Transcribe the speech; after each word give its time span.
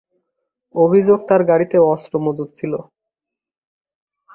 অভিযোগ 0.75 1.19
তার 1.29 1.41
গাড়িতে 1.43 1.77
অস্ত্র 1.85 2.13
মজুত 2.25 2.49
ছিল। 2.55 2.73